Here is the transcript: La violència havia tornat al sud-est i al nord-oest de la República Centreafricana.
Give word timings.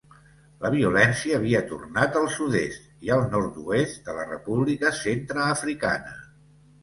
La 0.61 0.69
violència 0.75 1.35
havia 1.41 1.59
tornat 1.73 2.17
al 2.21 2.25
sud-est 2.37 2.87
i 3.09 3.13
al 3.17 3.21
nord-oest 3.35 4.09
de 4.09 4.15
la 4.21 4.25
República 4.31 4.93
Centreafricana. 5.03 6.17